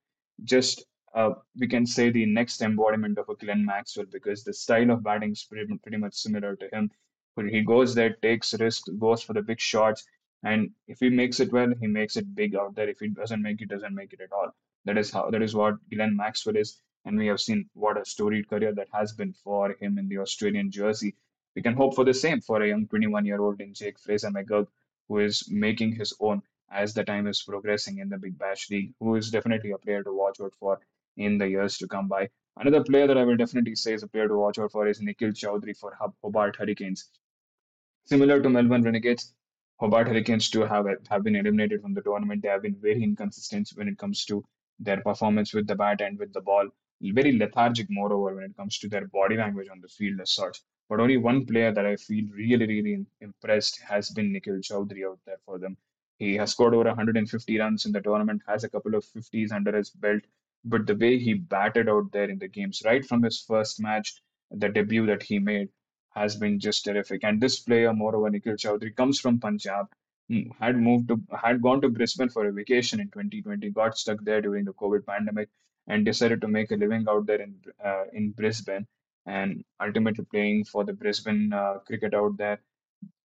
[0.45, 0.85] Just
[1.17, 5.03] uh, we can say the next embodiment of a Glenn Maxwell because the style of
[5.03, 6.91] batting is pretty, pretty much similar to him.
[7.35, 10.07] But he goes there, takes risks, goes for the big shots,
[10.45, 12.89] and if he makes it well, he makes it big out there.
[12.89, 14.55] If he doesn't make it, doesn't make it at all.
[14.85, 18.05] That is how that is what Glenn Maxwell is, and we have seen what a
[18.05, 21.17] storied career that has been for him in the Australian jersey
[21.57, 24.31] we can hope for the same for a young 21 year old in Jake Fraser
[24.31, 24.69] McGurk,
[25.09, 28.93] who is making his own as the time is progressing in the Big Bash League,
[29.01, 30.79] who is definitely a player to watch out for
[31.17, 32.29] in the years to come by.
[32.59, 35.01] Another player that I will definitely say is a player to watch out for is
[35.01, 37.11] Nikhil Chaudhary for Hobart Hurricanes.
[38.05, 39.35] Similar to Melbourne Renegades,
[39.79, 42.43] Hobart Hurricanes too have have been eliminated from the tournament.
[42.43, 44.43] They have been very inconsistent when it comes to
[44.79, 46.69] their performance with the bat and with the ball.
[47.03, 50.63] Very lethargic, moreover, when it comes to their body language on the field as such.
[50.89, 55.19] But only one player that I feel really, really impressed has been Nikhil Chaudhary out
[55.27, 55.77] there for them.
[56.19, 59.77] He has scored over 150 runs in the tournament, has a couple of 50s under
[59.77, 60.23] his belt.
[60.67, 64.21] But the way he batted out there in the games, right from his first match,
[64.51, 65.71] the debut that he made,
[66.15, 67.25] has been just terrific.
[67.25, 69.87] And this player, moreover, Nikhil Chaudhary, comes from Punjab,
[70.29, 74.23] hmm, had moved to, had gone to Brisbane for a vacation in 2020, got stuck
[74.25, 75.49] there during the COVID pandemic,
[75.87, 78.87] and decided to make a living out there in uh, in Brisbane
[79.27, 82.61] and ultimately playing for the Brisbane uh, cricket out there,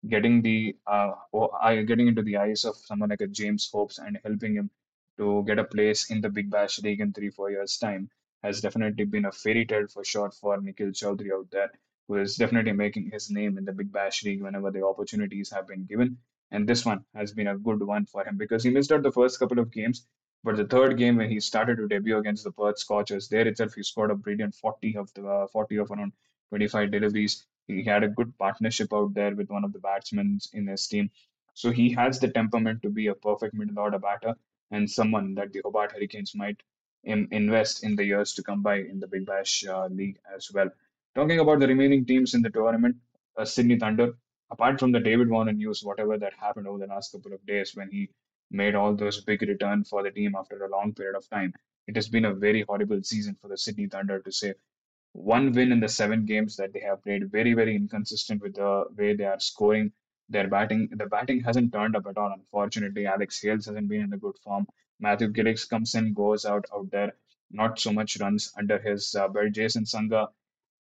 [0.08, 1.12] getting the uh,
[1.86, 4.70] getting into the eyes of someone like a James Hopes and helping him
[5.22, 8.10] to get a place in the Big Bash League in three four years time
[8.42, 11.72] has definitely been a fairy tale for sure for Nikhil Chaudhary out there,
[12.08, 15.68] who is definitely making his name in the Big Bash League whenever the opportunities have
[15.68, 16.18] been given.
[16.50, 19.12] And this one has been a good one for him because he missed out the
[19.12, 20.08] first couple of games,
[20.44, 23.76] but the third game, when he started to debut against the Perth Scorchers, there itself
[23.76, 26.14] he scored a brilliant 40 of the uh, 40 of around
[26.50, 27.46] 25 deliveries.
[27.68, 31.12] He had a good partnership out there with one of the batsmen in his team.
[31.54, 34.36] So he has the temperament to be a perfect middle order batter
[34.72, 36.62] and someone that the Hobart Hurricanes might
[37.04, 40.50] in, invest in the years to come by in the Big Bash uh, League as
[40.54, 40.70] well.
[41.16, 42.96] Talking about the remaining teams in the tournament,
[43.38, 44.14] uh, Sydney Thunder
[44.52, 47.76] apart from the David Warner news, whatever that happened over the last couple of days
[47.76, 48.10] when he
[48.52, 51.54] made all those big return for the team after a long period of time,
[51.88, 54.54] it has been a very horrible season for the Sydney Thunder to say
[55.14, 57.32] one win in the seven games that they have played.
[57.32, 59.92] Very, very inconsistent with the way they are scoring.
[60.32, 62.32] Their batting, the batting hasn't turned up at all.
[62.34, 64.66] Unfortunately, Alex Hales hasn't been in a good form.
[65.00, 67.12] Matthew Gilkes comes in, goes out out there.
[67.52, 69.52] Not so much runs under his uh, belt.
[69.52, 70.30] Jason Sangha,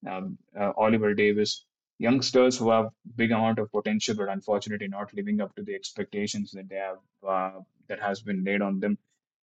[0.10, 1.66] um, uh, Oliver Davies,
[2.00, 6.52] youngsters who have big amount of potential, but unfortunately not living up to the expectations
[6.52, 7.60] that they have uh,
[7.90, 8.98] that has been laid on them.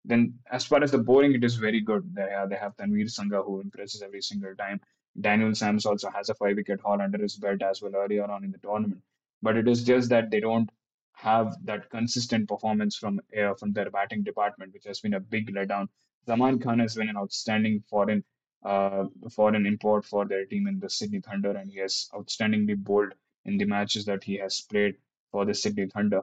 [0.05, 2.15] Then, as far as the bowling, it is very good.
[2.15, 4.81] They have, they have Tanveer Sangha who impresses every single time.
[5.21, 8.45] Daniel Sams also has a five wicket haul under his belt as well earlier on
[8.45, 9.03] in the tournament.
[9.43, 10.71] But it is just that they don't
[11.15, 15.55] have that consistent performance from uh, from their batting department, which has been a big
[15.55, 15.89] letdown.
[16.27, 18.25] Zaman Khan has been an outstanding foreign
[18.65, 23.15] uh, foreign import for their team in the Sydney Thunder, and he has outstandingly bowled
[23.45, 24.97] in the matches that he has played
[25.33, 26.23] for the Sydney Thunder.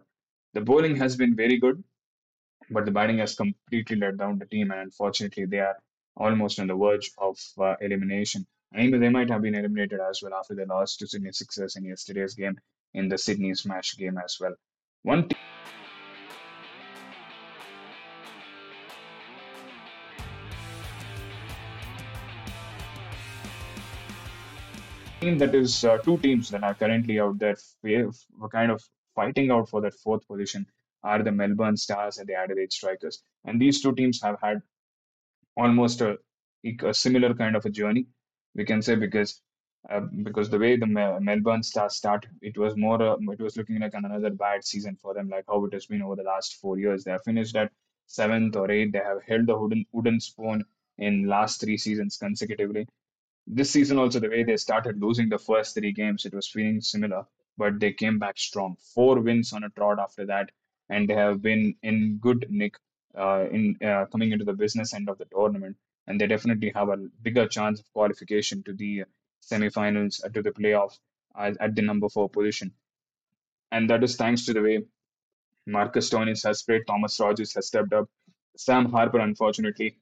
[0.53, 1.83] The bowling has been very good
[2.69, 5.77] but the batting has completely let down the team, and unfortunately, they are
[6.17, 8.45] almost on the verge of uh, elimination.
[8.77, 11.85] Even they might have been eliminated as well after they lost to Sydney Sixers in
[11.85, 12.57] yesterday's game
[12.95, 14.55] in the Sydney Smash game as well.
[15.03, 15.27] One
[25.21, 28.81] team that is uh, two teams that are currently out there f- kind of
[29.15, 30.65] fighting out for that fourth position
[31.03, 33.21] are the Melbourne Stars and the Adelaide Strikers.
[33.43, 34.61] And these two teams have had
[35.57, 36.17] almost a,
[36.83, 38.07] a similar kind of a journey,
[38.55, 39.41] we can say, because
[39.89, 43.57] uh, because the way the Mel- Melbourne Stars start, it was more uh, it was
[43.57, 46.55] looking like another bad season for them, like how it has been over the last
[46.55, 47.03] four years.
[47.03, 47.71] They have finished at
[48.07, 48.93] seventh or eighth.
[48.93, 50.65] They have held the wooden wooden spoon
[50.97, 52.87] in last three seasons consecutively
[53.47, 56.81] this season, also, the way they started losing the first three games, it was feeling
[56.81, 57.25] similar,
[57.57, 58.75] but they came back strong.
[58.93, 60.51] Four wins on a trot after that,
[60.89, 62.75] and they have been in good nick
[63.17, 65.77] uh, in uh, coming into the business end of the tournament.
[66.07, 69.05] And they definitely have a bigger chance of qualification to the
[69.51, 70.99] semifinals, uh, to the playoffs
[71.37, 72.71] at, at the number four position.
[73.71, 74.83] And that is thanks to the way
[75.67, 78.07] Marcus Stoinis has played, Thomas Rogers has stepped up.
[78.57, 79.97] Sam Harper, unfortunately,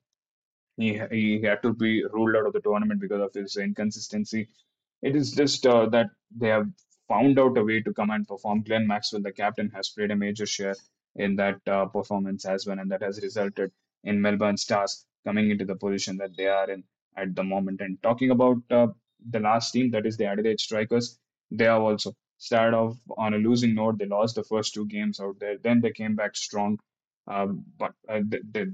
[0.78, 4.50] he, he had to be ruled out of the tournament because of his inconsistency.
[5.02, 6.68] It is just uh, that they have
[7.08, 8.64] found out a way to come and perform.
[8.64, 10.76] Glenn Maxwell, the captain, has played a major share
[11.16, 13.72] in that uh, performance as well, and that has resulted
[14.04, 16.84] in Melbourne Stars coming into the position that they are in
[17.16, 17.82] at the moment.
[17.82, 18.88] And talking about uh,
[19.30, 21.20] the last team, that is the Adelaide Strikers,
[21.52, 23.98] they have also started off on a losing note.
[23.98, 25.58] They lost the first two games out there.
[25.58, 26.80] Then they came back strong,
[27.28, 28.66] um, but uh, they,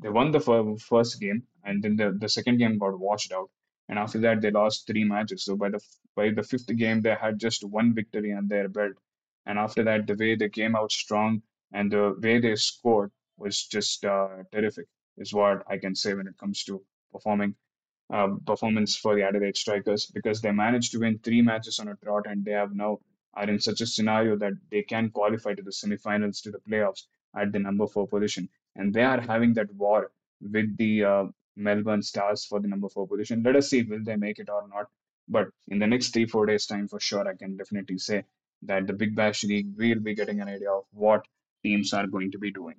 [0.00, 3.50] they, won the fir- first game, and then the, the second game got washed out.
[3.88, 5.44] And after that, they lost three matches.
[5.44, 5.80] So by the
[6.16, 8.94] by the fifth game, they had just one victory on their belt.
[9.46, 13.66] And after that, the way they came out strong and the way they scored was
[13.66, 14.86] just uh, terrific,
[15.18, 17.54] is what I can say when it comes to performing
[18.10, 21.96] um, performance for the Adelaide Strikers because they managed to win three matches on a
[21.96, 22.98] trot and they have now
[23.34, 27.04] are in such a scenario that they can qualify to the semifinals to the playoffs
[27.36, 28.48] at the number four position.
[28.76, 31.24] And they are having that war with the uh,
[31.56, 33.42] Melbourne Stars for the number four position.
[33.42, 34.86] Let us see will they make it or not.
[35.28, 38.24] But in the next three, four days' time, for sure, I can definitely say
[38.62, 41.24] that the Big Bash League will be getting an idea of what
[41.62, 42.76] teams are going to be doing.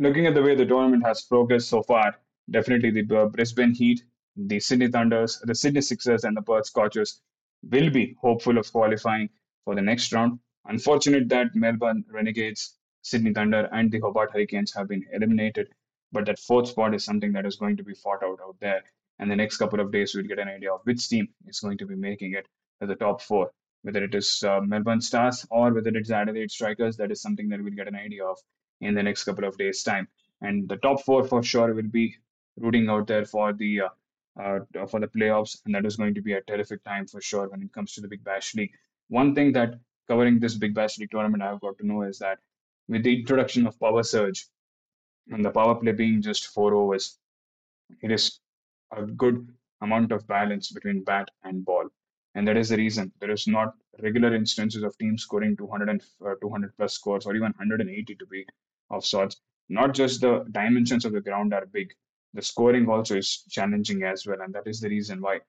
[0.00, 2.18] Looking at the way the tournament has progressed so far,
[2.50, 4.04] definitely the Brisbane Heat,
[4.36, 7.22] the Sydney Thunders, the Sydney Sixers, and the Perth Scorchers
[7.62, 9.30] will be hopeful of qualifying
[9.64, 10.40] for the next round.
[10.66, 15.68] Unfortunate that Melbourne Renegades, Sydney Thunder, and the Hobart Hurricanes have been eliminated,
[16.10, 18.82] but that fourth spot is something that is going to be fought out out there.
[19.20, 21.78] And the next couple of days, we'll get an idea of which team is going
[21.78, 22.48] to be making it
[22.80, 23.52] to the top four,
[23.82, 26.96] whether it is uh, Melbourne Stars or whether it's Adelaide Strikers.
[26.96, 28.38] That is something that we'll get an idea of
[28.80, 30.08] in the next couple of days' time.
[30.40, 32.16] And the top four for sure will be
[32.56, 33.88] rooting out there for the uh,
[34.40, 37.48] uh, for the playoffs, and that is going to be a terrific time for sure
[37.48, 38.72] when it comes to the Big Bash League.
[39.08, 42.38] One thing that covering this Big Bash League tournament I've got to know is that
[42.88, 44.46] with the introduction of Power Surge
[45.30, 47.18] and the power play being just four overs,
[48.02, 48.40] it is
[48.96, 49.48] a good
[49.80, 51.88] amount of balance between bat and ball.
[52.34, 56.02] And that is the reason there is not regular instances of teams scoring 200 and
[56.26, 58.44] uh, 200 plus scores or even 180 to be
[58.90, 59.36] of sorts.
[59.68, 61.94] Not just the dimensions of the ground are big,
[62.34, 64.40] the scoring also is challenging as well.
[64.40, 65.40] And that is the reason why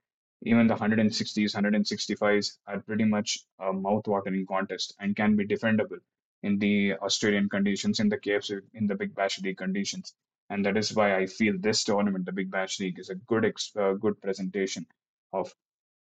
[0.43, 5.99] even the 160s, 165s are pretty much a mouth-watering contest and can be defendable
[6.43, 10.13] in the Australian conditions, in the KFC, in the Big Bash League conditions.
[10.51, 13.51] And that is why I feel this tournament, the Big Bash League, is a good
[13.75, 14.85] uh, good presentation
[15.33, 15.51] of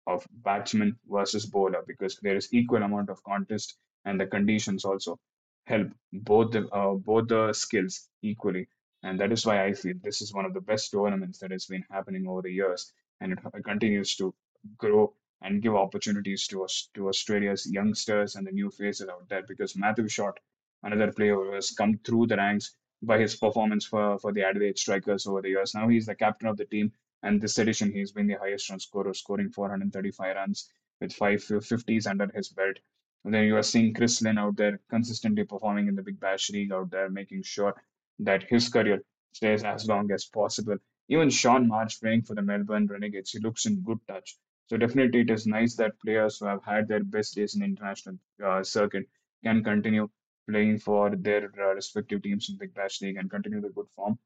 [0.07, 5.19] of batsman versus bowler because there is equal amount of contest and the conditions also
[5.67, 8.69] help both the uh, both the skills equally.
[9.03, 11.67] And that is why I feel this is one of the best tournaments that has
[11.67, 12.93] been happening over the years.
[13.21, 14.35] And it continues to
[14.79, 19.43] grow and give opportunities to us to Australia's youngsters and the new faces out there
[19.47, 20.39] because Matthew Short
[20.85, 24.79] another player who has come through the ranks by his performance for, for the Adelaide
[24.79, 25.75] Strikers over the years.
[25.75, 26.93] Now he's the captain of the team
[27.25, 30.71] and this edition, he's been the highest run scorer, scoring 435 runs
[31.01, 32.77] with five 50s under his belt.
[33.25, 36.51] And then you are seeing Chris Lynn out there consistently performing in the Big Bash
[36.51, 37.75] League out there, making sure
[38.19, 39.03] that his career
[39.33, 40.77] stays as long as possible.
[41.09, 44.37] Even Shaun Marsh playing for the Melbourne Renegades, he looks in good touch.
[44.67, 48.17] So definitely it is nice that players who have had their best days in international
[48.45, 49.09] uh, circuit
[49.43, 50.11] can continue
[50.47, 53.89] playing for their uh, respective teams in the Big Bash League and continue the good
[53.97, 54.19] form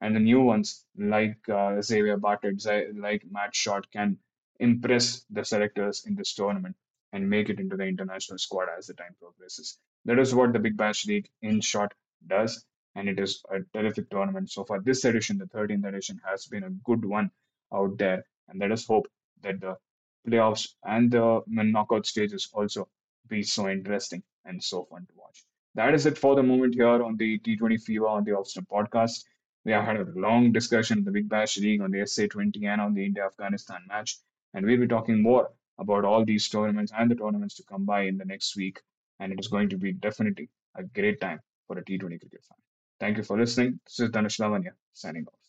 [0.00, 2.64] and the new ones like uh, Xavier Bartlett,
[2.96, 4.18] like Matt Short, can
[4.60, 6.76] impress the selectors in this tournament
[7.12, 9.78] and make it into the international squad as the time progresses.
[10.04, 11.92] That is what the Big Bash League in short
[12.26, 14.50] does, and it is a terrific tournament.
[14.50, 17.30] So far, this edition, the 13th edition, has been a good one
[17.72, 19.06] out there, and let us hope
[19.42, 19.76] that the
[20.28, 22.88] playoffs and the knockout stages also
[23.28, 25.44] be so interesting and so fun to watch.
[25.74, 29.24] That is it for the moment here on the T20 Fever on the Offstump podcast.
[29.66, 32.80] We have had a long discussion in the Big Bash League on the SA20 and
[32.80, 34.16] on the India Afghanistan match.
[34.54, 38.02] And we'll be talking more about all these tournaments and the tournaments to come by
[38.02, 38.80] in the next week.
[39.18, 42.58] And it is going to be definitely a great time for a T20 cricket fan.
[43.00, 43.80] Thank you for listening.
[43.84, 45.45] This is Dhanush Lavanya signing off.